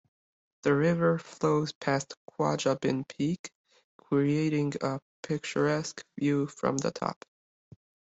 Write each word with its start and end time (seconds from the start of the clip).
The 0.63 0.73
river 0.73 1.19
flows 1.19 1.73
past 1.73 2.15
Quajabin 2.31 3.07
Peak, 3.07 3.51
creating 3.99 4.73
a 4.81 4.99
picturesque 5.21 6.03
view 6.17 6.47
from 6.47 6.77
the 6.77 6.89
top. 6.89 7.23